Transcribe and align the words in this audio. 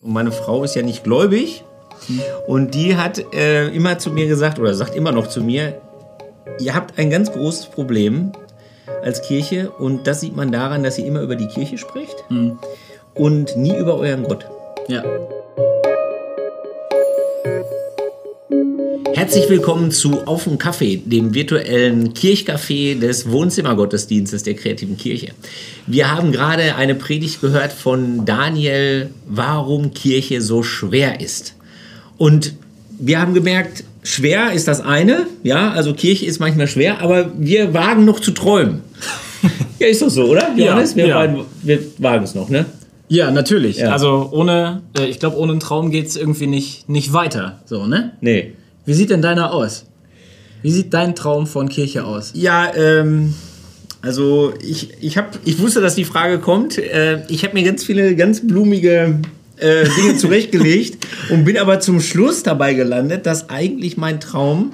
Und 0.00 0.12
meine 0.12 0.30
Frau 0.30 0.62
ist 0.62 0.76
ja 0.76 0.82
nicht 0.82 1.04
gläubig. 1.04 1.64
Und 2.46 2.74
die 2.74 2.96
hat 2.96 3.34
äh, 3.34 3.68
immer 3.68 3.98
zu 3.98 4.10
mir 4.10 4.28
gesagt, 4.28 4.58
oder 4.58 4.72
sagt 4.74 4.94
immer 4.94 5.10
noch 5.10 5.26
zu 5.26 5.42
mir, 5.42 5.80
ihr 6.60 6.74
habt 6.74 6.98
ein 6.98 7.10
ganz 7.10 7.32
großes 7.32 7.66
Problem 7.66 8.32
als 9.02 9.22
Kirche. 9.22 9.70
Und 9.70 10.06
das 10.06 10.20
sieht 10.20 10.36
man 10.36 10.52
daran, 10.52 10.84
dass 10.84 10.98
ihr 10.98 11.06
immer 11.06 11.20
über 11.20 11.34
die 11.34 11.48
Kirche 11.48 11.78
spricht 11.78 12.24
und 13.14 13.56
nie 13.56 13.76
über 13.76 13.96
euren 13.96 14.24
Gott. 14.24 14.46
Ja. 14.86 15.02
Herzlich 19.18 19.48
willkommen 19.48 19.90
zu 19.90 20.28
Auf 20.28 20.44
dem 20.44 20.58
Kaffee, 20.58 20.96
dem 21.04 21.34
virtuellen 21.34 22.14
Kirchcafé 22.14 22.96
des 22.96 23.28
Wohnzimmergottesdienstes 23.28 24.44
der 24.44 24.54
kreativen 24.54 24.96
Kirche. 24.96 25.32
Wir 25.88 26.14
haben 26.14 26.30
gerade 26.30 26.76
eine 26.76 26.94
Predigt 26.94 27.40
gehört 27.40 27.72
von 27.72 28.24
Daniel, 28.26 29.10
warum 29.26 29.92
Kirche 29.92 30.40
so 30.40 30.62
schwer 30.62 31.20
ist. 31.20 31.56
Und 32.16 32.54
wir 32.96 33.20
haben 33.20 33.34
gemerkt, 33.34 33.82
schwer 34.04 34.52
ist 34.52 34.68
das 34.68 34.80
eine, 34.80 35.26
ja, 35.42 35.72
also 35.72 35.94
Kirche 35.94 36.24
ist 36.24 36.38
manchmal 36.38 36.68
schwer, 36.68 37.00
aber 37.00 37.32
wir 37.36 37.74
wagen 37.74 38.04
noch 38.04 38.20
zu 38.20 38.30
träumen. 38.30 38.82
ja, 39.80 39.88
ist 39.88 40.00
doch 40.00 40.10
so, 40.10 40.26
oder? 40.26 40.50
Ja, 40.56 40.66
Johannes? 40.66 40.94
wir, 40.94 41.08
ja. 41.08 41.16
wagen- 41.16 41.44
wir 41.64 41.80
wagen 41.98 42.22
es 42.22 42.36
noch, 42.36 42.50
ne? 42.50 42.66
Ja, 43.08 43.32
natürlich. 43.32 43.78
Ja. 43.78 43.90
Also 43.90 44.28
ohne, 44.30 44.82
äh, 44.96 45.06
ich 45.06 45.18
glaube, 45.18 45.38
ohne 45.38 45.50
einen 45.50 45.60
Traum 45.60 45.90
geht 45.90 46.06
es 46.06 46.14
irgendwie 46.14 46.46
nicht, 46.46 46.88
nicht 46.88 47.12
weiter. 47.12 47.62
So, 47.66 47.84
ne? 47.84 48.12
Nee. 48.20 48.52
Wie 48.88 48.94
sieht 48.94 49.10
denn 49.10 49.20
deiner 49.20 49.52
aus? 49.52 49.84
Wie 50.62 50.70
sieht 50.70 50.94
dein 50.94 51.14
Traum 51.14 51.46
von 51.46 51.68
Kirche 51.68 52.06
aus? 52.06 52.32
Ja, 52.34 52.74
ähm, 52.74 53.34
also 54.00 54.54
ich, 54.66 54.94
ich, 55.02 55.18
hab, 55.18 55.38
ich 55.44 55.58
wusste, 55.58 55.82
dass 55.82 55.94
die 55.94 56.06
Frage 56.06 56.38
kommt. 56.38 56.78
Äh, 56.78 57.22
ich 57.28 57.44
habe 57.44 57.52
mir 57.52 57.64
ganz 57.64 57.84
viele 57.84 58.16
ganz 58.16 58.46
blumige 58.46 59.20
äh, 59.58 59.84
Dinge 59.94 60.16
zurechtgelegt 60.16 61.06
und 61.28 61.44
bin 61.44 61.58
aber 61.58 61.80
zum 61.80 62.00
Schluss 62.00 62.44
dabei 62.44 62.72
gelandet, 62.72 63.26
dass 63.26 63.50
eigentlich 63.50 63.98
mein 63.98 64.20
Traum 64.20 64.72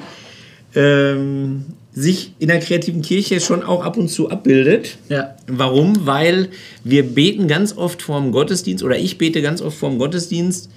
ähm, 0.77 1.65
sich 1.93 2.34
in 2.39 2.47
der 2.47 2.61
kreativen 2.61 3.03
Kirche 3.03 3.41
schon 3.41 3.65
auch 3.65 3.84
ab 3.84 3.97
und 3.97 4.11
zu 4.11 4.31
abbildet. 4.31 4.97
Ja. 5.09 5.34
Warum? 5.49 6.06
Weil 6.06 6.51
wir 6.84 7.03
beten 7.03 7.49
ganz 7.49 7.77
oft 7.77 8.01
vorm 8.01 8.31
Gottesdienst 8.31 8.84
oder 8.84 8.97
ich 8.97 9.19
bete 9.19 9.43
ganz 9.43 9.61
oft 9.61 9.77
vorm 9.77 9.99
Gottesdienst 9.99 10.71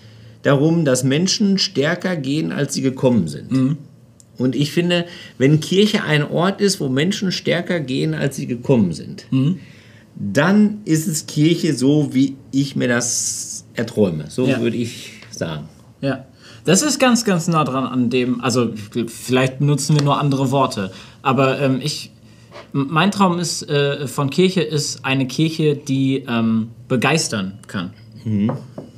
darum, 0.48 0.86
dass 0.86 1.03
Menschen 1.03 1.58
stärker 1.58 2.16
gehen, 2.16 2.52
als 2.52 2.73
sie 2.73 2.81
gekommen 2.81 3.28
sind. 3.28 3.78
Und 4.38 4.56
ich 4.56 4.72
finde, 4.72 5.06
wenn 5.38 5.59
Kirche 5.59 6.04
ein 6.04 6.23
Ort 6.23 6.62
ist, 6.62 6.80
wo 6.80 6.88
Menschen 6.89 7.31
stärker 7.31 7.80
gehen, 7.80 8.14
als 8.14 8.36
sie 8.38 8.48
gekommen 8.48 8.94
sind, 8.94 9.26
dann 10.16 10.80
ist 10.86 11.08
es 11.08 11.26
Kirche 11.28 11.73
so, 11.73 12.14
wie 12.14 12.36
ich 12.52 12.76
mir 12.76 12.88
das 12.88 13.66
erträume. 13.73 14.26
So 14.30 14.48
Ja. 14.48 14.62
würde 14.62 14.78
ich 14.78 15.12
sagen. 15.31 15.66
Ja. 16.02 16.26
Das 16.66 16.82
ist 16.82 17.00
ganz, 17.00 17.23
ganz 17.23 17.48
nah 17.48 17.64
dran 17.64 17.86
an 17.86 18.09
dem, 18.09 18.42
also 18.42 18.73
vielleicht 19.08 19.59
benutzen 19.59 19.95
wir 19.95 20.04
nur 20.04 20.20
andere 20.20 20.52
Worte, 20.52 20.92
aber 21.22 21.61
ähm, 21.61 21.80
ich, 21.82 22.11
mein 22.73 23.11
Traum 23.11 23.39
ist, 23.39 23.70
äh, 23.70 24.06
von 24.08 24.30
Kirche 24.30 24.61
ist 24.61 25.06
eine 25.06 25.28
Kirche, 25.28 25.76
die 25.78 26.26
ähm, 26.28 26.70
begeistern 26.89 27.59
kann. 27.67 27.92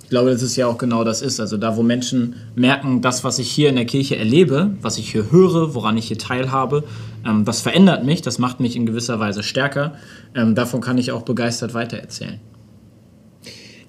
Ich 0.10 0.12
glaube, 0.12 0.32
dass 0.32 0.42
es 0.42 0.56
ja 0.56 0.66
auch 0.66 0.80
genau 0.80 1.04
das 1.04 1.22
ist. 1.22 1.40
Also 1.40 1.56
da, 1.58 1.78
wo 1.78 1.84
Menschen 1.84 2.38
merken, 2.56 3.04
das, 3.04 3.24
was 3.24 3.38
ich 3.38 3.52
hier 3.52 3.70
in 3.70 3.76
der 3.76 3.86
Kirche 3.86 4.16
erlebe, 4.16 4.72
was 4.82 4.98
ich 4.98 5.12
hier 5.12 5.32
höre, 5.32 5.76
woran 5.76 5.98
ich 5.98 6.08
hier 6.08 6.18
teilhabe, 6.18 6.84
ähm, 7.24 7.46
das 7.46 7.62
verändert 7.62 8.04
mich, 8.04 8.24
das 8.24 8.40
macht 8.40 8.60
mich 8.60 8.76
in 8.76 8.88
gewisser 8.88 9.20
Weise 9.20 9.44
stärker. 9.44 9.94
Ähm, 10.34 10.56
davon 10.56 10.82
kann 10.82 10.98
ich 10.98 11.12
auch 11.12 11.22
begeistert 11.22 11.76
weitererzählen. 11.76 12.40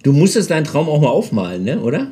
Du 0.02 0.12
musstest 0.12 0.50
deinen 0.50 0.64
Traum 0.64 0.90
auch 0.90 1.00
mal 1.00 1.08
aufmalen, 1.08 1.64
ne? 1.64 1.80
oder? 1.80 2.08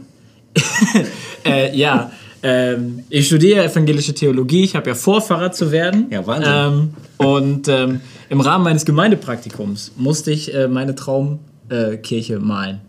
Äh, 1.44 1.76
ja, 1.76 2.10
ähm, 2.42 3.04
ich 3.10 3.26
studiere 3.26 3.64
evangelische 3.64 4.14
Theologie. 4.14 4.64
Ich 4.64 4.74
habe 4.74 4.88
ja 4.88 4.94
vor, 4.94 5.20
Pfarrer 5.20 5.52
zu 5.52 5.70
werden. 5.70 6.06
Ja, 6.10 6.26
Wahnsinn. 6.26 6.52
Ähm, 6.52 6.94
und 7.18 7.68
ähm, 7.68 8.00
im 8.30 8.40
Rahmen 8.40 8.64
meines 8.64 8.84
Gemeindepraktikums 8.86 9.92
musste 9.96 10.30
ich 10.30 10.52
äh, 10.54 10.66
meine 10.66 10.94
Traumkirche 10.94 12.34
äh, 12.34 12.38
malen. 12.38 12.80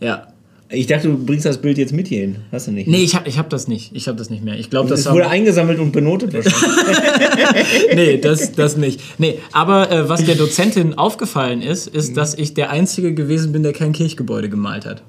Ja. 0.00 0.28
Ich 0.70 0.86
dachte, 0.86 1.08
du 1.08 1.24
bringst 1.24 1.46
das 1.46 1.58
Bild 1.58 1.78
jetzt 1.78 1.94
mit 1.94 2.08
hierhin. 2.08 2.36
Hast 2.52 2.66
du 2.66 2.72
nicht? 2.72 2.88
Nee, 2.88 3.02
ich 3.02 3.14
habe 3.14 3.26
ich 3.26 3.38
hab 3.38 3.48
das 3.48 3.68
nicht. 3.68 3.90
Ich 3.94 4.06
habe 4.06 4.18
das 4.18 4.28
nicht 4.28 4.44
mehr. 4.44 4.58
Ich 4.58 4.68
glaube, 4.68 4.90
das 4.90 5.00
Es 5.00 5.10
wurde 5.10 5.28
eingesammelt 5.28 5.78
und 5.78 5.92
benotet 5.92 6.34
wahrscheinlich. 6.34 7.94
nee, 7.94 8.18
das, 8.18 8.52
das 8.52 8.76
nicht. 8.76 9.00
Nee, 9.18 9.38
aber 9.52 9.90
äh, 9.90 10.08
was 10.10 10.24
der 10.26 10.34
Dozentin 10.34 10.92
aufgefallen 10.94 11.62
ist, 11.62 11.86
ist, 11.86 12.18
dass 12.18 12.34
ich 12.34 12.52
der 12.52 12.68
Einzige 12.68 13.14
gewesen 13.14 13.50
bin, 13.52 13.62
der 13.62 13.72
kein 13.72 13.92
Kirchgebäude 13.92 14.50
gemalt 14.50 14.84
hat. 14.84 15.02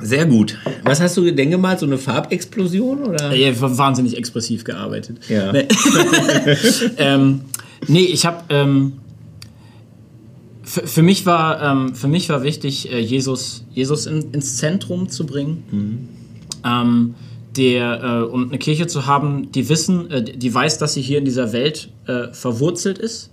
Sehr 0.00 0.24
gut. 0.24 0.56
Was 0.84 1.00
hast 1.00 1.16
du 1.18 1.30
denn 1.30 1.50
gemalt? 1.50 1.80
So 1.80 1.86
eine 1.86 1.98
Farbexplosion? 1.98 3.02
Oder? 3.02 3.34
Ja, 3.34 3.60
war 3.60 3.76
wahnsinnig 3.76 4.16
expressiv 4.16 4.64
gearbeitet. 4.64 5.18
Ja. 5.28 5.52
Nee, 5.52 5.66
ähm, 6.96 7.40
nee 7.88 8.04
ich 8.04 8.24
habe. 8.24 8.42
Ähm, 8.48 8.94
für, 10.68 10.86
für, 10.86 11.02
mich 11.02 11.24
war, 11.24 11.62
ähm, 11.62 11.94
für 11.94 12.08
mich 12.08 12.28
war 12.28 12.42
wichtig, 12.42 12.92
äh, 12.92 13.00
Jesus, 13.00 13.64
Jesus 13.72 14.06
in, 14.06 14.32
ins 14.32 14.58
Zentrum 14.58 15.08
zu 15.08 15.24
bringen. 15.24 16.08
Ähm, 16.64 17.14
der, 17.56 18.02
äh, 18.02 18.22
und 18.30 18.50
eine 18.50 18.58
Kirche 18.58 18.86
zu 18.86 19.06
haben, 19.06 19.50
die 19.50 19.68
wissen, 19.68 20.10
äh, 20.10 20.22
die 20.22 20.54
weiß, 20.54 20.78
dass 20.78 20.94
sie 20.94 21.00
hier 21.00 21.18
in 21.18 21.24
dieser 21.24 21.52
Welt 21.52 21.90
äh, 22.06 22.28
verwurzelt 22.32 22.98
ist, 22.98 23.30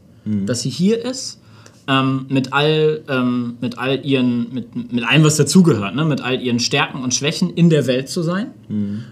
dass 0.47 0.61
sie 0.61 0.71
hier 0.71 1.05
ist. 1.05 1.39
Ähm, 1.87 2.25
mit 2.29 2.51
all 2.51 3.03
ähm, 3.07 3.57
mit 3.61 3.77
all 3.77 4.03
ihren 4.03 4.51
mit, 4.51 4.91
mit 4.91 5.07
allem 5.07 5.23
was 5.23 5.35
dazugehört 5.37 5.93
ne? 5.93 6.03
mit 6.03 6.19
all 6.19 6.41
ihren 6.41 6.59
Stärken 6.59 7.03
und 7.03 7.13
Schwächen 7.13 7.51
in 7.51 7.69
der 7.69 7.85
Welt 7.85 8.09
zu 8.09 8.23
sein 8.23 8.47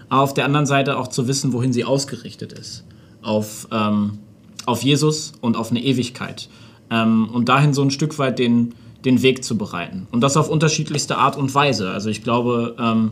aber 0.08 0.22
auf 0.22 0.34
der 0.34 0.44
anderen 0.44 0.66
Seite 0.66 0.98
auch 0.98 1.06
zu 1.06 1.28
wissen 1.28 1.52
wohin 1.52 1.72
sie 1.72 1.84
ausgerichtet 1.84 2.52
ist 2.52 2.84
auf 3.22 3.68
ähm, 3.70 4.18
auf 4.66 4.82
Jesus 4.82 5.34
und 5.40 5.56
auf 5.56 5.70
eine 5.70 5.84
Ewigkeit 5.84 6.48
ähm, 6.90 7.28
und 7.32 7.48
dahin 7.48 7.74
so 7.74 7.82
ein 7.82 7.90
Stück 7.90 8.18
weit 8.18 8.38
den 8.38 8.74
den 9.04 9.20
Weg 9.20 9.44
zu 9.44 9.58
bereiten 9.58 10.06
und 10.12 10.22
das 10.22 10.36
auf 10.36 10.48
unterschiedlichste 10.48 11.18
Art 11.18 11.36
und 11.36 11.54
Weise 11.54 11.90
also 11.90 12.08
ich 12.08 12.22
glaube 12.22 12.74
ähm, 12.78 13.10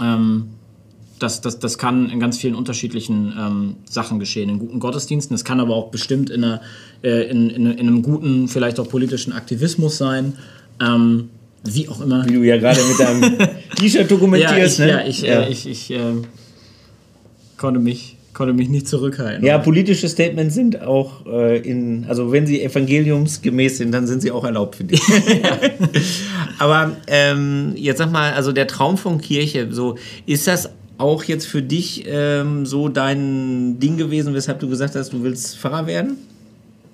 ähm, 0.00 0.48
das, 1.22 1.40
das, 1.40 1.58
das 1.58 1.78
kann 1.78 2.10
in 2.10 2.20
ganz 2.20 2.38
vielen 2.38 2.54
unterschiedlichen 2.54 3.32
ähm, 3.38 3.76
Sachen 3.88 4.18
geschehen, 4.18 4.50
in 4.50 4.58
guten 4.58 4.80
Gottesdiensten. 4.80 5.34
Es 5.34 5.44
kann 5.44 5.60
aber 5.60 5.74
auch 5.76 5.90
bestimmt 5.90 6.30
in, 6.30 6.42
einer, 6.42 6.60
äh, 7.02 7.30
in, 7.30 7.48
in, 7.48 7.66
in 7.66 7.78
einem 7.78 8.02
guten, 8.02 8.48
vielleicht 8.48 8.80
auch 8.80 8.88
politischen 8.88 9.32
Aktivismus 9.32 9.98
sein. 9.98 10.34
Ähm, 10.80 11.30
wie 11.64 11.88
auch 11.88 12.00
immer. 12.00 12.26
Wie 12.26 12.32
du 12.32 12.42
ja 12.42 12.56
gerade 12.56 12.80
mit 12.82 12.98
deinem 12.98 13.38
T-Shirt 13.76 14.02
Ja, 14.02 14.06
dokumentierst. 14.08 14.80
ich, 14.80 14.84
ne? 14.84 14.88
ja, 14.88 15.06
ich, 15.06 15.24
Äh, 15.24 15.48
ich, 15.48 15.68
ich 15.68 15.90
äh, 15.92 16.14
konnte, 17.56 17.78
mich, 17.78 18.16
konnte 18.34 18.54
mich 18.54 18.68
nicht 18.68 18.88
zurückhalten. 18.88 19.44
Ja, 19.44 19.58
politische 19.58 20.08
Statements 20.08 20.54
sind 20.54 20.82
auch 20.82 21.26
äh, 21.26 21.58
in, 21.58 22.06
also 22.08 22.32
wenn 22.32 22.46
sie 22.46 22.62
evangeliumsgemäß 22.62 23.78
sind, 23.78 23.92
dann 23.92 24.06
sind 24.06 24.22
sie 24.22 24.30
auch 24.30 24.44
erlaubt, 24.44 24.76
finde 24.76 24.94
ich. 24.94 25.02
Aber 26.58 26.96
ähm, 27.06 27.72
jetzt 27.76 27.98
sag 27.98 28.10
mal, 28.10 28.32
also 28.32 28.52
der 28.52 28.66
Traum 28.66 28.96
von 28.96 29.20
Kirche, 29.20 29.68
so 29.70 29.96
ist 30.26 30.46
das 30.46 30.70
auch 30.98 31.24
jetzt 31.24 31.46
für 31.46 31.62
dich 31.62 32.04
ähm, 32.06 32.64
so 32.64 32.88
dein 32.88 33.78
Ding 33.78 33.96
gewesen, 33.96 34.34
weshalb 34.34 34.60
du 34.60 34.68
gesagt 34.68 34.94
hast, 34.94 35.12
du 35.12 35.22
willst 35.22 35.58
Pfarrer 35.58 35.86
werden? 35.86 36.16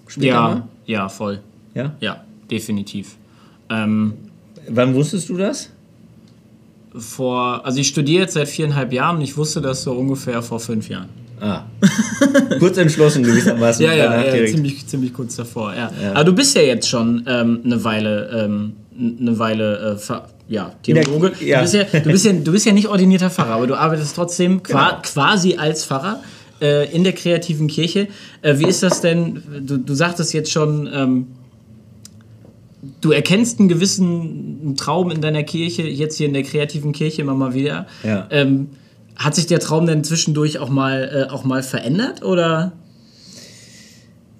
Später 0.07 0.27
ja, 0.27 0.41
mal? 0.41 0.63
ja, 0.87 1.09
voll. 1.09 1.41
ja. 1.75 1.95
Ja, 2.01 2.25
definitiv. 2.51 3.17
Ähm, 3.71 4.15
Wann 4.69 4.95
wusstest 4.95 5.29
du 5.29 5.37
das? 5.37 5.71
vor, 6.97 7.65
also 7.65 7.79
ich 7.81 7.89
studiere 7.89 8.23
jetzt 8.23 8.35
seit 8.35 8.49
viereinhalb 8.49 8.93
Jahren 8.93 9.17
und 9.17 9.23
ich 9.23 9.37
wusste 9.37 9.61
das 9.61 9.83
so 9.83 9.93
ungefähr 9.93 10.43
vor 10.43 10.61
fünf 10.61 10.89
Jahren. 10.89 11.09
Ah. 11.41 11.65
Kurz 12.59 12.77
entschlossen 12.79 13.23
gewissermaßen. 13.23 13.85
Ja, 13.85 13.93
ja, 13.95 14.25
ja 14.35 14.47
ziemlich, 14.47 14.87
ziemlich 14.87 15.13
kurz 15.13 15.37
davor. 15.37 15.75
Ja. 15.75 15.91
Aber 16.15 16.25
du 16.25 16.33
bist 16.35 16.57
ja 16.57 16.63
jetzt 16.63 16.89
schon 16.89 17.25
ähm, 17.27 17.61
eine 17.65 17.83
Weile, 17.85 18.31
ähm, 18.47 18.73
eine 19.21 19.39
Weile, 19.39 19.97
äh, 20.09 20.15
ja, 20.49 20.73
Theologe. 20.83 21.31
Der- 21.39 21.47
ja. 21.47 21.57
Du, 21.59 21.63
bist 21.63 21.75
ja, 21.75 21.85
du, 22.01 22.11
bist 22.11 22.25
ja, 22.25 22.33
du 22.33 22.53
bist 22.53 22.67
ja 22.67 22.73
nicht 22.73 22.89
ordinierter 22.89 23.31
Pfarrer, 23.31 23.55
aber 23.55 23.67
du 23.67 23.75
arbeitest 23.75 24.17
trotzdem 24.17 24.63
qua 24.63 24.91
Genau. 24.91 25.03
quasi 25.03 25.57
als 25.57 25.85
Pfarrer 25.85 26.21
äh, 26.61 26.91
in 26.95 27.05
der 27.05 27.13
kreativen 27.13 27.69
Kirche. 27.69 28.09
Äh, 28.43 28.59
wie 28.59 28.67
ist 28.67 28.83
das 28.83 29.01
denn? 29.01 29.43
Du, 29.61 29.77
du 29.79 29.95
sagtest 29.95 30.33
jetzt 30.33 30.51
schon, 30.51 30.89
ähm, 30.93 31.27
du 33.01 33.13
erkennst 33.13 33.59
einen 33.61 33.69
gewissen 33.69 34.75
Traum 34.77 35.11
in 35.11 35.21
deiner 35.21 35.43
Kirche, 35.43 35.83
jetzt 35.83 36.17
hier 36.17 36.27
in 36.27 36.35
der 36.35 36.43
kreativen 36.43 36.93
Kirche 36.93 37.23
immer 37.23 37.35
mal 37.35 37.55
wieder. 37.55 37.87
Ja. 38.03 38.27
Ähm, 38.31 38.69
hat 39.19 39.35
sich 39.35 39.47
der 39.47 39.61
Traum 39.61 39.87
denn 39.87 40.05
zwischendurch 40.05 40.59
auch 40.59 40.69
mal, 40.69 41.27
äh, 41.29 41.33
auch 41.33 41.45
mal 41.45 41.63
verändert 41.63 42.23
oder? 42.23 42.73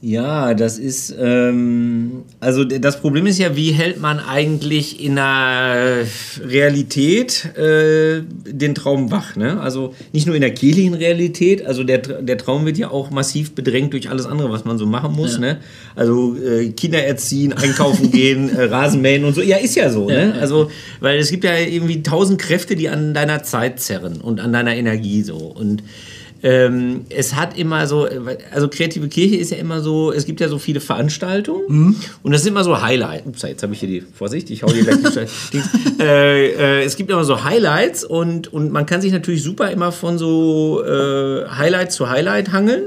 Ja, 0.01 0.55
das 0.55 0.79
ist, 0.79 1.13
ähm, 1.19 2.23
also 2.39 2.63
das 2.63 3.01
Problem 3.01 3.27
ist 3.27 3.41
ja, 3.41 3.57
wie 3.57 3.73
hält 3.73 4.01
man 4.01 4.21
eigentlich 4.21 5.03
in 5.03 5.17
der 5.17 6.07
Realität 6.41 7.47
äh, 7.57 8.23
den 8.47 8.77
Traum 8.77 9.11
wach? 9.11 9.35
Ne? 9.35 9.61
Also 9.61 9.95
nicht 10.13 10.29
nur 10.29 10.37
in 10.37 10.41
der 10.41 10.55
kirchlichen 10.55 10.95
Realität, 10.95 11.67
also 11.67 11.83
der, 11.83 11.99
der 11.99 12.39
Traum 12.39 12.65
wird 12.65 12.79
ja 12.79 12.93
auch 12.93 13.11
massiv 13.11 13.57
bedrängt 13.57 13.93
durch 13.93 14.09
alles 14.09 14.27
andere, 14.27 14.53
was 14.53 14.65
man 14.65 14.79
so 14.79 14.87
machen 14.87 15.17
muss. 15.17 15.35
Ja. 15.35 15.41
Ne? 15.41 15.57
Also 15.97 16.37
äh, 16.37 16.69
Kinder 16.69 17.03
erziehen, 17.03 17.53
einkaufen 17.53 18.11
gehen, 18.13 18.57
äh, 18.57 18.65
Rasenmähen 18.65 19.25
und 19.25 19.35
so. 19.35 19.43
Ja, 19.43 19.57
ist 19.57 19.75
ja 19.75 19.91
so. 19.91 20.09
Ja, 20.09 20.27
ne? 20.27 20.35
ja. 20.37 20.41
Also, 20.41 20.71
weil 21.01 21.19
es 21.19 21.33
gibt 21.33 21.43
ja 21.43 21.57
irgendwie 21.57 22.05
tausend 22.05 22.41
Kräfte, 22.41 22.77
die 22.77 22.89
an 22.89 23.15
deiner 23.15 23.43
Zeit 23.43 23.81
zerren 23.81 24.21
und 24.21 24.39
an 24.39 24.53
deiner 24.53 24.77
Energie 24.77 25.23
so. 25.23 25.39
Und 25.39 25.83
ähm, 26.43 27.05
es 27.09 27.35
hat 27.35 27.59
immer 27.59 27.87
so, 27.87 28.09
also 28.53 28.69
kreative 28.69 29.09
Kirche 29.09 29.37
ist 29.37 29.51
ja 29.51 29.57
immer 29.57 29.81
so, 29.81 29.88
es 30.13 30.25
gibt 30.27 30.41
ja 30.41 30.49
so 30.49 30.59
viele 30.59 30.81
Veranstaltungen 30.81 31.63
Mhm. 31.69 31.97
und 32.23 32.33
das 32.33 32.43
sind 32.43 32.53
immer 32.53 32.65
so 32.65 32.81
Highlights. 32.81 33.27
Ups, 33.27 33.43
jetzt 33.43 33.63
habe 33.63 33.73
ich 33.75 33.81
hier 33.81 33.89
die, 33.89 34.01
Vorsicht, 34.01 34.51
ich 34.51 34.63
hau 34.63 34.71
hier 34.71 34.85
gleich 34.85 35.29
die 35.53 35.63
äh, 36.03 36.81
äh, 36.81 36.85
Es 36.85 36.97
gibt 36.97 37.11
immer 37.11 37.25
so 37.25 37.45
Highlights 37.45 38.05
und, 38.05 38.53
und 38.53 38.73
man 38.73 38.87
kann 38.87 39.01
sich 39.01 39.13
natürlich 39.13 39.43
super 39.43 39.71
immer 39.71 39.93
von 39.93 40.19
so 40.19 40.83
äh, 40.85 41.47
Highlight 41.49 41.93
zu 41.93 42.09
Highlight 42.09 42.53
hangeln. 42.53 42.85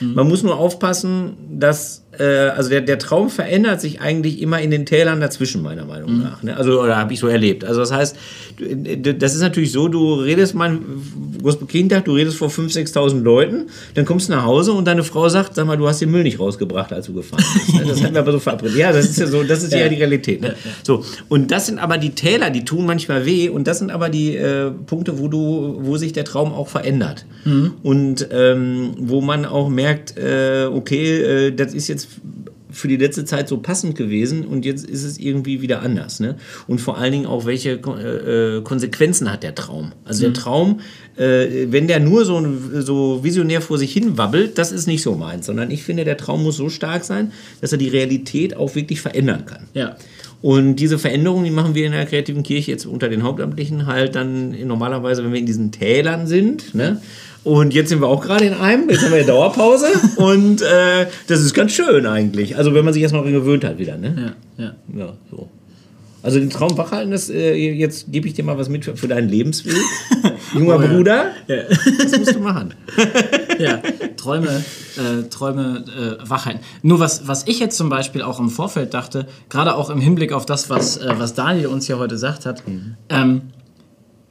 Man 0.00 0.28
muss 0.28 0.42
nur 0.42 0.56
aufpassen, 0.56 1.36
dass, 1.58 2.01
also 2.20 2.68
der, 2.70 2.80
der 2.82 2.98
Traum 2.98 3.30
verändert 3.30 3.80
sich 3.80 4.00
eigentlich 4.00 4.40
immer 4.42 4.60
in 4.60 4.70
den 4.70 4.84
Tälern 4.86 5.20
dazwischen, 5.20 5.62
meiner 5.62 5.84
Meinung 5.84 6.18
nach. 6.22 6.42
Ne? 6.42 6.56
Also, 6.56 6.80
oder 6.82 6.96
habe 6.96 7.12
ich 7.14 7.20
so 7.20 7.26
erlebt. 7.28 7.64
Also, 7.64 7.80
das 7.80 7.92
heißt, 7.92 8.16
d- 8.60 9.14
das 9.14 9.34
ist 9.34 9.40
natürlich 9.40 9.72
so, 9.72 9.88
du 9.88 10.14
redest 10.14 10.54
mal, 10.54 10.78
Großbekindtag, 11.40 12.04
du 12.04 12.12
redest 12.14 12.36
vor 12.36 12.48
5.000, 12.48 12.92
6.000 12.94 13.22
Leuten, 13.22 13.66
dann 13.94 14.04
kommst 14.04 14.28
du 14.28 14.32
nach 14.32 14.44
Hause 14.44 14.72
und 14.72 14.84
deine 14.86 15.02
Frau 15.04 15.28
sagt, 15.28 15.54
sag 15.54 15.66
mal, 15.66 15.76
du 15.76 15.88
hast 15.88 16.00
den 16.00 16.10
Müll 16.10 16.22
nicht 16.22 16.38
rausgebracht, 16.38 16.92
als 16.92 17.06
du 17.06 17.14
gefahren 17.14 17.42
bist. 17.54 17.74
Ne? 17.74 17.84
Das 17.88 18.02
hatten 18.02 18.14
wir 18.14 18.20
aber 18.20 18.32
so 18.32 18.38
verabredet. 18.38 18.76
Ja, 18.76 18.92
das 18.92 19.06
ist 19.08 19.18
ja 19.18 19.26
so, 19.26 19.42
das 19.42 19.62
ist 19.62 19.72
ja, 19.72 19.80
Ja. 19.80 19.88
die 19.88 19.96
Realität. 19.96 20.40
Ne? 20.42 20.54
So, 20.82 21.04
und 21.28 21.50
das 21.50 21.66
sind 21.66 21.78
aber 21.78 21.98
die 21.98 22.10
Täler, 22.10 22.50
die 22.50 22.64
tun 22.64 22.86
manchmal 22.86 23.26
weh 23.26 23.48
und 23.48 23.66
das 23.66 23.78
sind 23.78 23.90
aber 23.90 24.08
die 24.08 24.36
äh, 24.36 24.70
Punkte, 24.70 25.18
wo 25.18 25.28
du, 25.28 25.78
wo 25.80 25.96
sich 25.96 26.12
der 26.12 26.24
Traum 26.24 26.52
auch 26.52 26.68
verändert. 26.68 27.24
Und 27.82 28.28
ähm, 28.30 28.92
wo 28.98 29.20
man 29.20 29.44
auch 29.44 29.68
merkt, 29.68 30.16
äh, 30.16 30.66
okay, 30.72 31.46
äh, 31.48 31.50
das 31.50 31.74
ist 31.74 31.88
jetzt 31.88 32.01
für 32.72 32.88
die 32.88 32.96
letzte 32.96 33.24
Zeit 33.24 33.48
so 33.48 33.58
passend 33.58 33.96
gewesen 33.96 34.46
und 34.46 34.64
jetzt 34.64 34.84
ist 34.84 35.04
es 35.04 35.18
irgendwie 35.18 35.60
wieder 35.60 35.82
anders. 35.82 36.20
Ne? 36.20 36.36
Und 36.66 36.80
vor 36.80 36.98
allen 36.98 37.12
Dingen 37.12 37.26
auch, 37.26 37.44
welche 37.44 37.72
äh, 37.72 38.56
äh, 38.56 38.62
Konsequenzen 38.62 39.30
hat 39.30 39.42
der 39.42 39.54
Traum? 39.54 39.92
Also 40.04 40.22
der 40.22 40.32
Traum, 40.32 40.80
äh, 41.16 41.66
wenn 41.68 41.86
der 41.86 42.00
nur 42.00 42.24
so, 42.24 42.42
so 42.80 43.22
visionär 43.22 43.60
vor 43.60 43.78
sich 43.78 43.92
hin 43.92 44.16
wabbelt, 44.16 44.58
das 44.58 44.72
ist 44.72 44.86
nicht 44.86 45.02
so 45.02 45.14
meins, 45.14 45.46
sondern 45.46 45.70
ich 45.70 45.82
finde, 45.82 46.04
der 46.04 46.16
Traum 46.16 46.42
muss 46.42 46.56
so 46.56 46.68
stark 46.68 47.04
sein, 47.04 47.32
dass 47.60 47.72
er 47.72 47.78
die 47.78 47.88
Realität 47.88 48.56
auch 48.56 48.74
wirklich 48.74 49.00
verändern 49.00 49.44
kann. 49.46 49.68
Ja. 49.74 49.96
Und 50.40 50.76
diese 50.76 50.98
Veränderungen, 50.98 51.44
die 51.44 51.52
machen 51.52 51.76
wir 51.76 51.86
in 51.86 51.92
der 51.92 52.04
kreativen 52.04 52.42
Kirche 52.42 52.72
jetzt 52.72 52.84
unter 52.84 53.08
den 53.08 53.22
Hauptamtlichen 53.22 53.86
halt 53.86 54.16
dann 54.16 54.50
normalerweise, 54.66 55.22
wenn 55.22 55.32
wir 55.32 55.38
in 55.38 55.46
diesen 55.46 55.70
Tälern 55.70 56.26
sind. 56.26 56.74
Ne? 56.74 57.00
Und 57.44 57.74
jetzt 57.74 57.88
sind 57.88 58.00
wir 58.00 58.06
auch 58.06 58.20
gerade 58.22 58.44
in 58.44 58.54
einem, 58.54 58.88
jetzt 58.88 59.02
haben 59.02 59.10
wir 59.10 59.18
eine 59.18 59.26
Dauerpause 59.26 59.86
und 60.16 60.62
äh, 60.62 61.06
das 61.26 61.40
ist 61.40 61.54
ganz 61.54 61.72
schön 61.72 62.06
eigentlich. 62.06 62.56
Also 62.56 62.72
wenn 62.72 62.84
man 62.84 62.94
sich 62.94 63.02
erstmal 63.02 63.22
dran 63.24 63.32
gewöhnt 63.32 63.64
hat 63.64 63.78
wieder. 63.78 63.96
Ne? 63.96 64.34
Ja, 64.58 64.64
ja. 64.64 64.74
Ja, 64.96 65.12
so. 65.30 65.48
Also 66.24 66.38
den 66.38 66.50
Traum 66.50 66.78
wachhalten, 66.78 67.10
das, 67.10 67.28
äh, 67.30 67.52
jetzt 67.56 68.12
gebe 68.12 68.28
ich 68.28 68.34
dir 68.34 68.44
mal 68.44 68.56
was 68.56 68.68
mit 68.68 68.84
für, 68.84 68.96
für 68.96 69.08
deinen 69.08 69.28
Lebensweg. 69.28 69.74
Junger 70.54 70.76
Oh 70.78 70.82
ja. 70.82 70.86
Bruder, 70.86 71.24
Ja. 71.48 71.56
das 72.00 72.16
musst 72.16 72.34
du 72.36 72.38
machen. 72.38 72.74
ja, 73.58 73.82
Träume, 74.16 74.64
äh, 74.96 75.28
Träume 75.28 75.84
äh, 76.22 76.30
wachhalten. 76.30 76.60
Nur 76.82 77.00
was, 77.00 77.26
was 77.26 77.48
ich 77.48 77.58
jetzt 77.58 77.76
zum 77.76 77.88
Beispiel 77.88 78.22
auch 78.22 78.38
im 78.38 78.50
Vorfeld 78.50 78.94
dachte, 78.94 79.26
gerade 79.48 79.74
auch 79.74 79.90
im 79.90 80.00
Hinblick 80.00 80.32
auf 80.32 80.46
das, 80.46 80.70
was, 80.70 80.96
äh, 80.98 81.08
was 81.18 81.34
Daniel 81.34 81.66
uns 81.66 81.86
hier 81.88 81.98
heute 81.98 82.14
gesagt 82.14 82.46
hat, 82.46 82.62
ähm, 83.08 83.42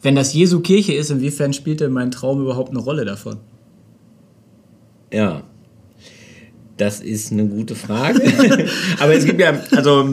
wenn 0.01 0.15
das 0.15 0.33
Jesu 0.33 0.59
Kirche 0.61 0.93
ist, 0.93 1.11
inwiefern 1.11 1.53
spielt 1.53 1.79
denn 1.81 1.91
mein 1.91 2.11
Traum 2.11 2.41
überhaupt 2.41 2.69
eine 2.71 2.79
Rolle 2.79 3.05
davon? 3.05 3.37
Ja, 5.13 5.43
das 6.77 6.99
ist 7.01 7.31
eine 7.31 7.45
gute 7.45 7.75
Frage. 7.75 8.21
Aber 8.99 9.13
es 9.13 9.25
gibt 9.25 9.39
ja, 9.39 9.53
also, 9.75 10.09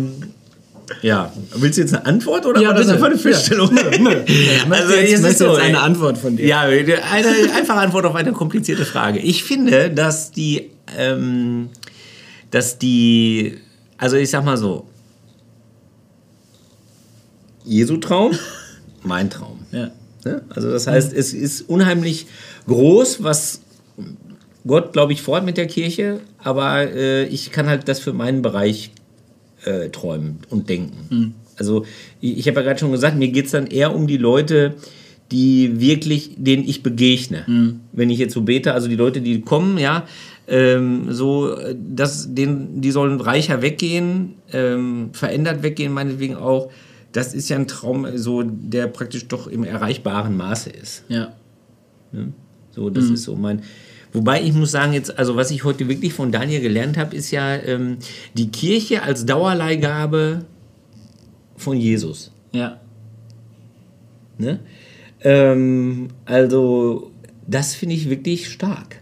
ja, 1.02 1.32
willst 1.54 1.78
du 1.78 1.82
jetzt 1.82 1.94
eine 1.94 2.04
Antwort 2.04 2.44
oder 2.46 2.60
war 2.62 2.74
das 2.74 2.88
einfach 2.88 3.06
eine 3.06 3.16
Feststellung? 3.18 3.70
Ja, 3.76 3.84
nö, 3.98 3.98
nö. 3.98 4.16
Ich 4.26 4.66
möchte 4.66 4.84
Also, 4.84 4.94
jetzt- 4.94 5.12
ist 5.12 5.22
möchte 5.22 5.38
so, 5.38 5.50
jetzt 5.52 5.60
eine. 5.60 5.80
Antwort 5.80 6.18
von 6.18 6.36
dir. 6.36 6.46
Ja, 6.46 6.60
eine 6.62 7.52
einfache 7.54 7.78
Antwort 7.78 8.04
auf 8.06 8.14
eine 8.14 8.32
komplizierte 8.32 8.84
Frage. 8.84 9.20
Ich 9.20 9.44
finde, 9.44 9.90
dass 9.90 10.30
die, 10.32 10.70
ähm, 10.98 11.68
dass 12.50 12.78
die, 12.78 13.56
also 13.96 14.16
ich 14.16 14.28
sag 14.30 14.44
mal 14.44 14.56
so, 14.56 14.86
Jesu 17.64 17.98
Traum, 17.98 18.32
mein 19.02 19.30
Traum. 19.30 19.57
Ne? 20.28 20.42
Also 20.50 20.70
das 20.70 20.86
heißt, 20.86 21.14
es 21.14 21.32
ist 21.32 21.62
unheimlich 21.62 22.26
groß, 22.66 23.22
was 23.22 23.62
Gott, 24.66 24.92
glaube 24.92 25.14
ich, 25.14 25.22
vorhat 25.22 25.46
mit 25.46 25.56
der 25.56 25.66
Kirche, 25.66 26.20
aber 26.38 26.82
äh, 26.82 27.24
ich 27.24 27.50
kann 27.50 27.66
halt 27.66 27.88
das 27.88 27.98
für 28.00 28.12
meinen 28.12 28.42
Bereich 28.42 28.90
äh, 29.64 29.88
träumen 29.88 30.40
und 30.50 30.68
denken. 30.68 31.34
Also 31.56 31.86
ich, 32.20 32.38
ich 32.38 32.48
habe 32.48 32.60
ja 32.60 32.66
gerade 32.66 32.78
schon 32.78 32.92
gesagt, 32.92 33.16
mir 33.16 33.28
geht 33.28 33.46
es 33.46 33.52
dann 33.52 33.66
eher 33.66 33.94
um 33.94 34.06
die 34.06 34.18
Leute, 34.18 34.74
die 35.32 35.80
wirklich, 35.80 36.32
denen 36.36 36.68
ich 36.68 36.82
begegne. 36.82 37.44
Wenn 37.92 38.10
ich 38.10 38.18
jetzt 38.18 38.34
so 38.34 38.42
bete, 38.42 38.74
also 38.74 38.88
die 38.88 38.96
Leute, 38.96 39.22
die 39.22 39.40
kommen, 39.40 39.78
ja, 39.78 40.04
ähm, 40.46 41.10
so, 41.12 41.56
dass 41.74 42.34
den, 42.34 42.82
die 42.82 42.90
sollen 42.90 43.20
reicher 43.20 43.62
weggehen, 43.62 44.34
ähm, 44.52 45.10
verändert 45.12 45.62
weggehen, 45.62 45.92
meinetwegen 45.92 46.36
auch. 46.36 46.70
Das 47.12 47.34
ist 47.34 47.48
ja 47.48 47.56
ein 47.56 47.66
Traum, 47.66 48.06
so, 48.16 48.42
der 48.42 48.86
praktisch 48.86 49.28
doch 49.28 49.46
im 49.46 49.64
erreichbaren 49.64 50.36
Maße 50.36 50.70
ist. 50.70 51.04
Ja. 51.08 51.32
So, 52.70 52.90
das 52.90 53.06
ist 53.06 53.24
so 53.24 53.34
mein. 53.34 53.62
Wobei 54.12 54.42
ich 54.42 54.54
muss 54.54 54.70
sagen, 54.70 54.92
jetzt, 54.92 55.18
also 55.18 55.36
was 55.36 55.50
ich 55.50 55.64
heute 55.64 55.88
wirklich 55.88 56.14
von 56.14 56.32
Daniel 56.32 56.60
gelernt 56.60 56.96
habe, 56.96 57.14
ist 57.14 57.30
ja 57.30 57.56
ähm, 57.56 57.98
die 58.34 58.48
Kirche 58.50 59.02
als 59.02 59.26
Dauerleihgabe 59.26 60.46
von 61.56 61.76
Jesus. 61.76 62.30
Ja. 62.52 62.80
Ne? 64.38 64.60
Ähm, 65.20 66.08
also, 66.24 67.10
das 67.46 67.74
finde 67.74 67.96
ich 67.96 68.08
wirklich 68.08 68.48
stark. 68.48 69.00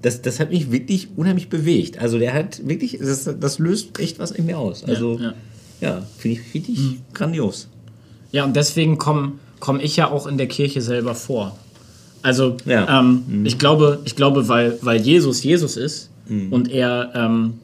Das, 0.00 0.22
das 0.22 0.40
hat 0.40 0.50
mich 0.50 0.70
wirklich 0.70 1.08
unheimlich 1.16 1.48
bewegt. 1.48 1.98
Also, 1.98 2.18
der 2.18 2.32
hat 2.32 2.66
wirklich, 2.66 2.98
das, 2.98 3.28
das 3.38 3.58
löst 3.58 3.98
echt 3.98 4.18
was 4.18 4.30
in 4.30 4.46
mir 4.46 4.58
aus. 4.58 4.84
Also, 4.84 5.18
ja. 5.18 5.24
ja, 5.24 5.34
finde 6.18 6.38
ich 6.40 6.54
richtig 6.54 7.00
grandios. 7.12 7.68
Ja, 8.32 8.44
und 8.44 8.54
deswegen 8.56 8.98
komme 8.98 9.32
komm 9.60 9.80
ich 9.80 9.96
ja 9.96 10.10
auch 10.10 10.26
in 10.26 10.36
der 10.36 10.46
Kirche 10.48 10.82
selber 10.82 11.14
vor. 11.14 11.56
Also, 12.22 12.56
Ja. 12.66 13.00
ähm, 13.00 13.42
ich 13.44 13.58
glaube, 13.58 14.00
ich 14.04 14.14
glaube 14.16 14.48
weil, 14.48 14.78
weil 14.82 15.00
Jesus 15.00 15.42
Jesus 15.42 15.76
ist 15.76 16.10
und 16.50 16.70
er 16.70 17.12
ähm, 17.14 17.54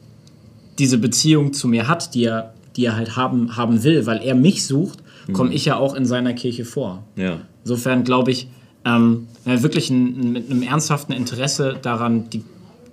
diese 0.79 0.97
Beziehung 0.97 1.51
zu 1.53 1.67
mir 1.67 1.87
hat, 1.87 2.13
die 2.15 2.23
er, 2.25 2.53
die 2.75 2.85
er 2.85 2.95
halt 2.95 3.15
haben, 3.15 3.55
haben 3.57 3.83
will, 3.83 4.05
weil 4.05 4.21
er 4.23 4.35
mich 4.35 4.65
sucht, 4.65 4.99
komme 5.33 5.53
ich 5.53 5.65
ja 5.65 5.77
auch 5.77 5.93
in 5.95 6.05
seiner 6.05 6.33
Kirche 6.33 6.65
vor. 6.65 7.03
Ja. 7.15 7.37
Insofern 7.63 8.03
glaube 8.03 8.31
ich, 8.31 8.47
ähm, 8.85 9.27
wenn 9.45 9.53
wir 9.57 9.63
wirklich 9.63 9.89
ein, 9.89 10.31
mit 10.31 10.49
einem 10.49 10.61
ernsthaften 10.63 11.13
Interesse 11.13 11.75
daran 11.81 12.29
die, 12.31 12.43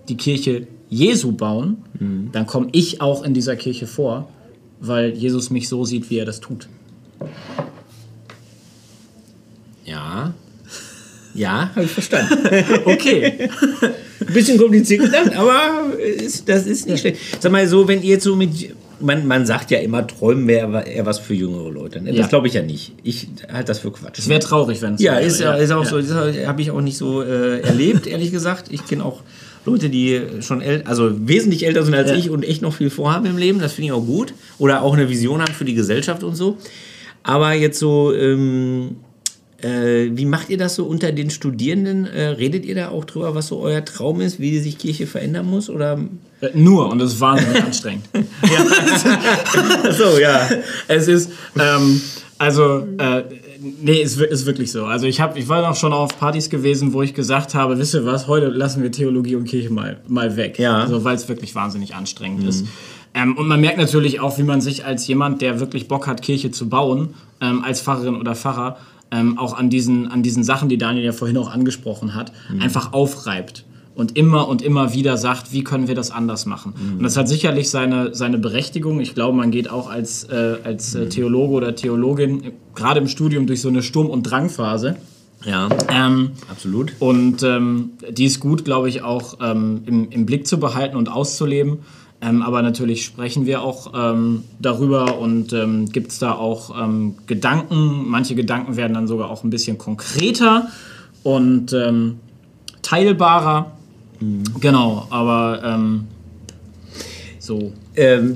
die 0.08 0.16
Kirche 0.16 0.66
Jesu 0.90 1.32
bauen, 1.32 1.78
dann 2.32 2.46
komme 2.46 2.68
ich 2.72 3.00
auch 3.02 3.22
in 3.24 3.34
dieser 3.34 3.56
Kirche 3.56 3.86
vor, 3.86 4.28
weil 4.80 5.10
Jesus 5.10 5.50
mich 5.50 5.68
so 5.68 5.84
sieht, 5.84 6.08
wie 6.10 6.18
er 6.18 6.24
das 6.26 6.40
tut. 6.40 6.68
Ja. 9.84 10.34
Ja, 11.34 11.70
habe 11.74 11.84
ich 11.84 11.90
verstanden. 11.90 12.38
Okay. 12.84 13.48
Ein 14.20 14.34
bisschen 14.34 14.58
kompliziert 14.58 15.02
gedacht, 15.04 15.34
aber 15.36 15.96
ist, 15.98 16.48
das 16.48 16.66
ist 16.66 16.88
nicht 16.88 17.00
schlecht. 17.00 17.18
Sag 17.40 17.52
mal 17.52 17.66
so, 17.68 17.86
wenn 17.86 18.02
ihr 18.02 18.10
jetzt 18.10 18.24
so 18.24 18.34
mit. 18.36 18.74
Man, 19.00 19.28
man 19.28 19.46
sagt 19.46 19.70
ja 19.70 19.78
immer, 19.78 20.04
Träumen 20.04 20.48
wäre 20.48 20.84
eher 20.84 21.06
was 21.06 21.20
für 21.20 21.32
jüngere 21.34 21.70
Leute. 21.70 22.00
Ne? 22.00 22.10
Das 22.10 22.18
Ja. 22.18 22.26
glaube 22.26 22.48
ich 22.48 22.54
ja 22.54 22.62
nicht. 22.62 22.94
Ich 23.04 23.28
halte 23.48 23.66
das 23.66 23.78
für 23.78 23.92
Quatsch. 23.92 24.18
Es 24.18 24.28
wäre 24.28 24.40
traurig, 24.40 24.82
wenn 24.82 24.94
es 24.94 25.00
ja, 25.00 25.12
so 25.12 25.16
wäre, 25.18 25.26
ist, 25.28 25.40
ja, 25.40 25.54
ist 25.54 25.70
auch 25.70 25.84
so. 25.84 26.00
Das 26.02 26.10
habe 26.12 26.60
ich 26.62 26.72
auch 26.72 26.80
nicht 26.80 26.96
so 26.98 27.22
äh, 27.22 27.60
erlebt, 27.60 28.08
ehrlich 28.08 28.32
gesagt. 28.32 28.72
Ich 28.72 28.84
kenne 28.86 29.04
auch 29.04 29.22
Leute, 29.64 29.90
die 29.90 30.20
schon 30.40 30.60
äl 30.62 30.82
also 30.86 31.10
wesentlich 31.28 31.66
älter 31.66 31.82
sind 31.84 31.94
als 31.94 32.10
Ja. 32.10 32.16
ich 32.16 32.30
und 32.30 32.42
echt 32.44 32.62
noch 32.62 32.74
viel 32.74 32.90
vorhaben 32.90 33.26
im 33.26 33.36
Leben. 33.38 33.58
Das 33.58 33.72
finde 33.72 33.86
ich 33.86 33.92
auch 33.92 34.04
gut. 34.04 34.32
Oder 34.58 34.82
auch 34.82 34.94
eine 34.94 35.08
Vision 35.08 35.40
haben 35.42 35.52
für 35.52 35.64
die 35.64 35.74
Gesellschaft 35.74 36.22
und 36.22 36.34
so. 36.36 36.56
Aber 37.22 37.52
jetzt 37.52 37.78
so, 37.78 38.12
ähm, 38.14 38.96
Äh, 39.60 40.16
wie 40.16 40.24
macht 40.24 40.50
ihr 40.50 40.56
das 40.56 40.76
so 40.76 40.84
unter 40.84 41.10
den 41.10 41.30
Studierenden? 41.30 42.06
Äh, 42.06 42.26
redet 42.28 42.64
ihr 42.64 42.76
da 42.76 42.90
auch 42.90 43.04
drüber, 43.04 43.34
was 43.34 43.48
so 43.48 43.58
euer 43.58 43.84
Traum 43.84 44.20
ist, 44.20 44.38
wie 44.38 44.56
sich 44.60 44.78
Kirche 44.78 45.08
verändern 45.08 45.46
muss? 45.46 45.68
Oder? 45.68 45.98
Äh, 46.40 46.50
nur 46.54 46.88
und 46.88 47.00
das 47.00 47.14
ist 47.14 47.20
wahnsinnig 47.20 47.60
anstrengend. 47.64 48.04
ja. 48.14 49.92
so, 49.92 50.16
ja. 50.20 50.48
Es 50.86 51.08
ist, 51.08 51.32
ähm, 51.58 52.00
also, 52.38 52.86
äh, 52.98 53.24
nee, 53.60 54.00
ist, 54.00 54.20
ist 54.20 54.46
wirklich 54.46 54.72
so. 54.72 54.86
Also 54.86 55.06
ich, 55.06 55.20
hab, 55.20 55.36
ich 55.36 55.48
war 55.48 55.68
auch 55.68 55.76
schon 55.76 55.92
auf 55.92 56.18
Partys 56.18 56.50
gewesen, 56.50 56.92
wo 56.92 57.02
ich 57.02 57.14
gesagt 57.14 57.54
habe, 57.54 57.78
wisst 57.78 57.94
ihr 57.94 58.04
was, 58.04 58.26
heute 58.26 58.46
lassen 58.46 58.82
wir 58.82 58.92
Theologie 58.92 59.36
und 59.36 59.44
Kirche 59.44 59.70
mal, 59.70 60.00
mal 60.06 60.36
weg. 60.36 60.58
Ja. 60.58 60.78
Also, 60.78 61.04
weil 61.04 61.16
es 61.16 61.28
wirklich 61.28 61.54
wahnsinnig 61.54 61.94
anstrengend 61.94 62.42
mhm. 62.42 62.48
ist. 62.48 62.66
Ähm, 63.14 63.36
und 63.36 63.48
man 63.48 63.60
merkt 63.60 63.78
natürlich 63.78 64.20
auch, 64.20 64.38
wie 64.38 64.42
man 64.42 64.60
sich 64.60 64.84
als 64.84 65.06
jemand, 65.06 65.40
der 65.42 65.60
wirklich 65.60 65.88
Bock 65.88 66.06
hat, 66.06 66.22
Kirche 66.22 66.50
zu 66.50 66.68
bauen, 66.68 67.14
ähm, 67.40 67.64
als 67.64 67.80
Pfarrerin 67.80 68.16
oder 68.16 68.34
Pfarrer, 68.34 68.76
ähm, 69.10 69.38
auch 69.38 69.56
an 69.56 69.70
diesen, 69.70 70.08
an 70.08 70.22
diesen 70.22 70.44
Sachen, 70.44 70.68
die 70.68 70.78
Daniel 70.78 71.04
ja 71.04 71.12
vorhin 71.12 71.36
auch 71.38 71.50
angesprochen 71.50 72.14
hat, 72.14 72.32
mhm. 72.52 72.60
einfach 72.60 72.92
aufreibt 72.92 73.64
und 73.98 74.16
immer 74.16 74.46
und 74.46 74.62
immer 74.62 74.94
wieder 74.94 75.16
sagt, 75.16 75.52
wie 75.52 75.64
können 75.64 75.88
wir 75.88 75.96
das 75.96 76.12
anders 76.12 76.46
machen. 76.46 76.72
Mhm. 76.76 76.96
Und 76.98 77.02
das 77.02 77.16
hat 77.16 77.28
sicherlich 77.28 77.68
seine, 77.68 78.14
seine 78.14 78.38
Berechtigung. 78.38 79.00
Ich 79.00 79.12
glaube, 79.12 79.36
man 79.36 79.50
geht 79.50 79.68
auch 79.68 79.90
als, 79.90 80.22
äh, 80.22 80.58
als 80.62 80.94
äh, 80.94 81.00
mhm. 81.00 81.10
Theologe 81.10 81.54
oder 81.54 81.74
Theologin 81.74 82.52
gerade 82.76 83.00
im 83.00 83.08
Studium 83.08 83.48
durch 83.48 83.60
so 83.60 83.68
eine 83.68 83.82
Sturm- 83.82 84.08
und 84.08 84.22
Drangphase. 84.22 84.98
Ja, 85.44 85.68
ähm, 85.88 86.30
absolut. 86.48 86.92
Und 87.00 87.42
ähm, 87.42 87.90
die 88.08 88.26
ist 88.26 88.38
gut, 88.38 88.64
glaube 88.64 88.88
ich, 88.88 89.02
auch 89.02 89.38
ähm, 89.42 89.82
im, 89.86 90.08
im 90.10 90.26
Blick 90.26 90.46
zu 90.46 90.60
behalten 90.60 90.96
und 90.96 91.08
auszuleben. 91.10 91.78
Ähm, 92.20 92.42
aber 92.42 92.62
natürlich 92.62 93.04
sprechen 93.04 93.46
wir 93.46 93.62
auch 93.62 93.94
ähm, 93.96 94.44
darüber 94.60 95.18
und 95.18 95.52
ähm, 95.52 95.90
gibt 95.90 96.12
es 96.12 96.20
da 96.20 96.32
auch 96.32 96.70
ähm, 96.80 97.16
Gedanken. 97.26 98.08
Manche 98.08 98.36
Gedanken 98.36 98.76
werden 98.76 98.94
dann 98.94 99.08
sogar 99.08 99.28
auch 99.28 99.42
ein 99.42 99.50
bisschen 99.50 99.76
konkreter 99.76 100.68
und 101.24 101.72
ähm, 101.72 102.20
teilbarer. 102.82 103.72
Mhm. 104.20 104.42
Genau, 104.60 105.06
aber 105.10 105.62
ähm, 105.64 106.04
so. 107.38 107.72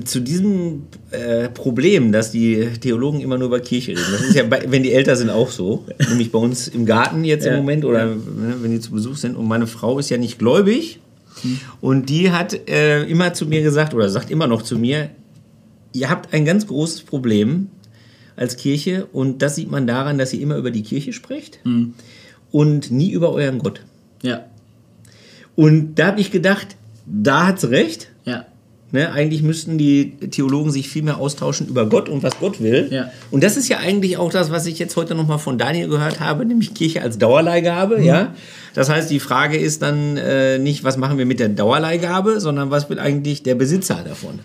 zu 0.05 0.19
diesem 0.21 0.83
äh, 1.11 1.47
Problem, 1.49 2.11
dass 2.11 2.31
die 2.31 2.67
Theologen 2.81 3.21
immer 3.21 3.37
nur 3.37 3.47
über 3.47 3.59
Kirche 3.59 3.91
reden, 3.91 4.11
das 4.11 4.21
ist 4.21 4.35
ja, 4.35 4.43
bei, 4.43 4.65
wenn 4.67 4.83
die 4.83 4.91
älter 4.91 5.15
sind, 5.15 5.29
auch 5.29 5.49
so. 5.49 5.85
Nämlich 6.09 6.31
bei 6.31 6.39
uns 6.39 6.67
im 6.67 6.85
Garten 6.85 7.23
jetzt 7.23 7.45
im 7.45 7.55
Moment 7.57 7.85
oder 7.85 7.99
ja. 7.99 8.15
Ne, 8.15 8.55
wenn 8.61 8.71
die 8.71 8.79
zu 8.79 8.91
Besuch 8.91 9.15
sind. 9.15 9.35
Und 9.35 9.47
meine 9.47 9.67
Frau 9.67 9.99
ist 9.99 10.09
ja 10.09 10.17
nicht 10.17 10.39
gläubig. 10.39 10.99
Und 11.81 12.09
die 12.09 12.31
hat 12.31 12.69
äh, 12.69 13.03
immer 13.03 13.33
zu 13.33 13.45
mir 13.45 13.61
gesagt, 13.61 13.93
oder 13.93 14.09
sagt 14.09 14.31
immer 14.31 14.47
noch 14.47 14.61
zu 14.61 14.77
mir, 14.77 15.09
ihr 15.93 16.09
habt 16.09 16.33
ein 16.33 16.45
ganz 16.45 16.67
großes 16.67 17.01
Problem 17.01 17.67
als 18.35 18.57
Kirche 18.57 19.05
und 19.11 19.41
das 19.41 19.55
sieht 19.55 19.69
man 19.69 19.85
daran, 19.85 20.17
dass 20.17 20.33
ihr 20.33 20.41
immer 20.41 20.57
über 20.57 20.71
die 20.71 20.83
Kirche 20.83 21.13
spricht 21.13 21.59
mhm. 21.63 21.93
und 22.51 22.91
nie 22.91 23.11
über 23.11 23.31
euren 23.31 23.59
Gott. 23.59 23.81
Ja. 24.21 24.45
Und 25.55 25.95
da 25.95 26.07
habe 26.07 26.21
ich 26.21 26.31
gedacht, 26.31 26.75
da 27.05 27.47
hat 27.47 27.59
sie 27.59 27.69
recht. 27.69 28.09
Ja. 28.25 28.45
Ne, 28.91 29.11
eigentlich 29.11 29.41
müssten 29.41 29.79
die 29.79 30.11
Theologen 30.29 30.69
sich 30.69 30.87
viel 30.87 31.01
mehr 31.01 31.17
austauschen 31.17 31.67
über 31.67 31.87
Gott 31.87 32.09
und 32.09 32.21
was 32.21 32.37
Gott 32.39 32.61
will. 32.61 32.89
Ja. 32.91 33.09
Und 33.31 33.43
das 33.43 33.57
ist 33.57 33.67
ja 33.67 33.77
eigentlich 33.79 34.17
auch 34.17 34.31
das, 34.31 34.51
was 34.51 34.67
ich 34.67 34.77
jetzt 34.77 34.95
heute 34.95 35.15
nochmal 35.15 35.39
von 35.39 35.57
Daniel 35.57 35.87
gehört 35.87 36.19
habe, 36.19 36.45
nämlich 36.45 36.75
Kirche 36.75 37.01
als 37.01 37.17
Dauerleihgabe. 37.17 37.97
Mhm. 37.97 38.03
Ja? 38.03 38.35
Das 38.75 38.89
heißt, 38.89 39.09
die 39.09 39.19
Frage 39.19 39.57
ist 39.57 39.81
dann 39.81 40.17
äh, 40.17 40.59
nicht, 40.59 40.83
was 40.83 40.97
machen 40.97 41.17
wir 41.17 41.25
mit 41.25 41.39
der 41.39 41.49
Dauerleihgabe, 41.49 42.39
sondern 42.39 42.69
was 42.69 42.87
will 42.87 42.99
eigentlich 42.99 43.41
der 43.41 43.55
Besitzer 43.55 44.03
davon? 44.07 44.39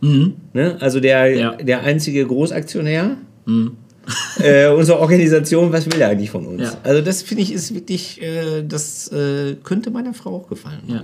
Mhm. 0.00 0.34
Ne? 0.52 0.76
Also 0.78 1.00
der, 1.00 1.34
ja. 1.34 1.50
der 1.56 1.82
einzige 1.82 2.24
Großaktionär. 2.24 3.16
Mhm. 3.46 3.72
äh, 4.38 4.68
unsere 4.68 4.98
Organisation, 4.98 5.72
was 5.72 5.86
will 5.86 6.00
er 6.00 6.08
eigentlich 6.08 6.30
von 6.30 6.46
uns? 6.46 6.62
Ja. 6.62 6.76
Also 6.82 7.02
das 7.02 7.22
finde 7.22 7.42
ich 7.42 7.52
ist 7.52 7.74
wirklich, 7.74 8.20
äh, 8.20 8.62
das 8.62 9.08
äh, 9.12 9.56
könnte 9.62 9.90
meiner 9.90 10.14
Frau 10.14 10.36
auch 10.36 10.48
gefallen. 10.48 10.80
Ja. 10.86 11.02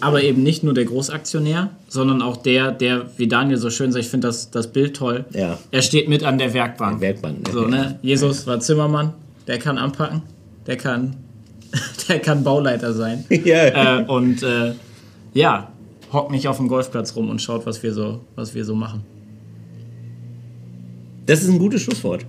Aber 0.00 0.22
eben 0.22 0.42
nicht 0.42 0.62
nur 0.62 0.74
der 0.74 0.84
Großaktionär, 0.84 1.70
sondern 1.88 2.22
auch 2.22 2.36
der, 2.36 2.70
der, 2.70 3.06
wie 3.16 3.26
Daniel 3.26 3.58
so 3.58 3.68
schön 3.68 3.90
sagt, 3.90 4.04
ich 4.04 4.10
finde 4.10 4.28
das, 4.28 4.50
das 4.50 4.68
Bild 4.68 4.96
toll. 4.96 5.24
Ja. 5.32 5.58
Er 5.72 5.82
steht 5.82 6.08
mit 6.08 6.22
an 6.22 6.38
der 6.38 6.54
Werkbank. 6.54 7.00
Der 7.00 7.08
Werkbank. 7.08 7.48
So, 7.52 7.62
ne? 7.62 7.98
Jesus 8.02 8.46
war 8.46 8.60
Zimmermann, 8.60 9.12
der 9.48 9.58
kann 9.58 9.76
anpacken, 9.76 10.22
der 10.66 10.76
kann, 10.76 11.16
der 12.08 12.20
kann 12.20 12.44
Bauleiter 12.44 12.92
sein. 12.92 13.24
ja. 13.30 13.98
Äh, 13.98 14.04
und 14.04 14.42
äh, 14.44 14.74
ja, 15.34 15.72
hockt 16.12 16.30
nicht 16.30 16.46
auf 16.46 16.58
dem 16.58 16.68
Golfplatz 16.68 17.16
rum 17.16 17.28
und 17.28 17.42
schaut, 17.42 17.66
was 17.66 17.82
wir 17.82 17.92
so, 17.92 18.20
was 18.36 18.54
wir 18.54 18.64
so 18.64 18.76
machen. 18.76 19.02
Das 21.28 21.42
ist 21.42 21.50
ein 21.50 21.58
gutes 21.58 21.82
Schlusswort. 21.82 22.24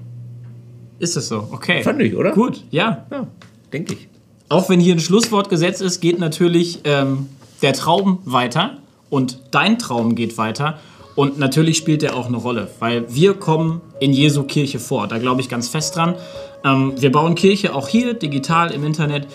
Ist 0.99 1.15
es 1.15 1.29
so? 1.29 1.47
Okay. 1.51 1.81
Fand 1.83 2.01
ich, 2.01 2.17
oder? 2.17 2.33
Gut, 2.33 2.65
ja. 2.69 3.05
Ja, 3.09 3.27
denke 3.71 3.93
ich. 3.93 4.09
Auch 4.49 4.67
wenn 4.67 4.81
hier 4.81 4.93
ein 4.93 4.99
Schlusswort 4.99 5.47
gesetzt 5.47 5.81
ist, 5.81 6.01
geht 6.01 6.19
natürlich 6.19 6.81
ähm, 6.83 7.29
der 7.61 7.71
Traum 7.71 8.19
weiter 8.25 8.79
und 9.09 9.39
dein 9.51 9.79
Traum 9.79 10.15
geht 10.15 10.37
weiter. 10.37 10.79
Und 11.15 11.39
natürlich 11.39 11.77
spielt 11.77 12.03
er 12.03 12.17
auch 12.17 12.27
eine 12.27 12.35
Rolle, 12.35 12.69
weil 12.79 13.05
wir 13.15 13.35
kommen 13.35 13.79
in 14.01 14.11
Jesu 14.11 14.43
Kirche 14.43 14.79
vor. 14.79 15.07
Da 15.07 15.17
glaube 15.17 15.39
ich 15.39 15.47
ganz 15.47 15.69
fest 15.69 15.95
dran. 15.95 16.15
Ähm, 16.65 16.93
wir 16.97 17.11
bauen 17.13 17.35
Kirche 17.35 17.73
auch 17.73 17.87
hier 17.87 18.13
digital 18.15 18.71
im 18.71 18.83
Internet. 18.83 19.27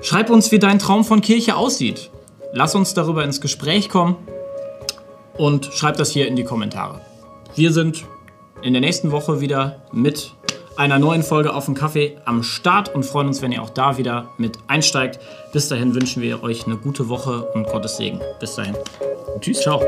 Schreib 0.00 0.30
uns, 0.30 0.50
wie 0.50 0.58
dein 0.58 0.78
Traum 0.78 1.04
von 1.04 1.20
Kirche 1.20 1.56
aussieht. 1.56 2.10
Lass 2.54 2.74
uns 2.74 2.94
darüber 2.94 3.22
ins 3.22 3.42
Gespräch 3.42 3.90
kommen 3.90 4.16
und 5.36 5.66
schreib 5.74 5.98
das 5.98 6.10
hier 6.10 6.26
in 6.26 6.36
die 6.36 6.44
Kommentare. 6.44 7.02
Wir 7.54 7.70
sind 7.70 8.06
in 8.62 8.72
der 8.72 8.80
nächsten 8.80 9.10
Woche 9.12 9.40
wieder 9.40 9.82
mit 9.92 10.32
einer 10.76 10.98
neuen 10.98 11.22
Folge 11.22 11.54
auf 11.54 11.64
dem 11.64 11.74
Kaffee 11.74 12.16
am 12.24 12.42
Start 12.42 12.94
und 12.94 13.04
freuen 13.04 13.26
uns, 13.26 13.42
wenn 13.42 13.50
ihr 13.50 13.62
auch 13.62 13.70
da 13.70 13.98
wieder 13.98 14.28
mit 14.38 14.58
einsteigt. 14.68 15.18
Bis 15.52 15.68
dahin 15.68 15.94
wünschen 15.94 16.22
wir 16.22 16.42
euch 16.42 16.66
eine 16.66 16.76
gute 16.76 17.08
Woche 17.08 17.42
und 17.54 17.66
Gottes 17.66 17.96
Segen. 17.96 18.20
Bis 18.38 18.54
dahin. 18.54 18.76
Tschüss. 19.40 19.60
Ciao. 19.60 19.82